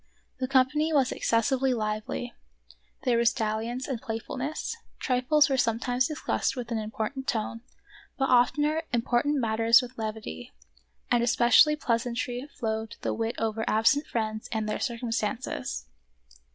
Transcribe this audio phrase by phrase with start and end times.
[0.39, 2.33] The company was excessively lively;
[3.03, 7.61] there was dalliance and playfulness; trifles were sometimes discussed with an important tone,
[8.17, 10.53] but oftener important matters with levity;
[11.11, 15.85] and especially pleasantly flowed the wit over absent friends and their circumstances.